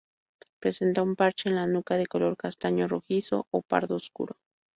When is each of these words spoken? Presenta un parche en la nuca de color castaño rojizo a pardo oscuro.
Presenta 0.59 1.03
un 1.03 1.15
parche 1.15 1.47
en 1.47 1.53
la 1.55 1.67
nuca 1.67 1.95
de 1.95 2.07
color 2.07 2.35
castaño 2.35 2.87
rojizo 2.87 3.45
a 3.53 3.59
pardo 3.61 3.97
oscuro. 3.97 4.35